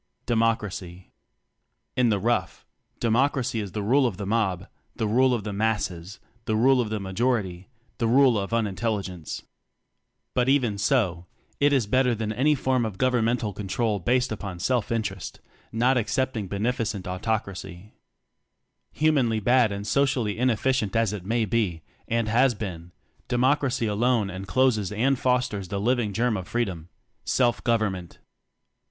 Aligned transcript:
Democracy. 0.25 1.11
In 1.95 2.09
the 2.09 2.17
rough, 2.17 2.65
Democracy 2.99 3.59
is 3.59 3.73
the 3.73 3.83
ule 3.83 4.07
of 4.07 4.17
the 4.17 4.25
mob, 4.25 4.65
the 4.95 5.05
rule 5.07 5.31
of 5.31 5.43
the 5.43 5.53
asses, 5.61 6.19
the 6.45 6.55
rule 6.55 6.81
of 6.81 6.89
the 6.89 6.99
majority 6.99 7.69
the 7.99 8.07
ule 8.07 8.35
of 8.35 8.51
un 8.51 8.65
intelligence. 8.65 9.43
But 10.33 10.49
even 10.49 10.79
so, 10.79 11.27
t 11.59 11.67
is 11.67 11.85
better 11.85 12.15
than 12.15 12.33
any 12.33 12.55
form 12.55 12.83
of 12.83 12.97
govern 12.97 13.25
mental 13.25 13.53
control 13.53 13.99
based 13.99 14.31
upon 14.31 14.57
self 14.57 14.91
inter 14.91 15.13
est 15.17 15.39
not 15.71 15.97
excepting 15.97 16.47
"Beneficent 16.47 17.05
Autoc 17.05 17.45
racy." 17.45 17.93
Humanly 18.93 19.39
bad 19.39 19.71
and 19.71 19.85
socially 19.85 20.37
ineffi 20.37 20.73
cient 20.81 20.95
as 20.95 21.13
it 21.13 21.25
may 21.27 21.45
be, 21.45 21.83
and 22.07 22.27
has 22.27 22.55
been, 22.55 22.91
De 23.27 23.37
ocracy 23.37 23.87
alone 23.87 24.31
encloses 24.31 24.91
and 24.91 25.19
fosters 25.19 25.67
he 25.69 25.75
living 25.75 26.11
germ 26.11 26.37
of 26.37 26.47
freedom 26.47 26.89
self 27.23 27.63
gov 27.63 27.77
ernment. 27.81 28.17